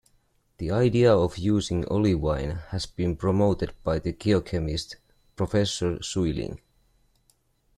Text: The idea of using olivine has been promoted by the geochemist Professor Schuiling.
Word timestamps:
The 0.57 0.71
idea 0.71 1.13
of 1.15 1.37
using 1.37 1.85
olivine 1.85 2.57
has 2.69 2.87
been 2.87 3.15
promoted 3.15 3.75
by 3.83 3.99
the 3.99 4.11
geochemist 4.11 4.95
Professor 5.35 6.01
Schuiling. 6.01 6.57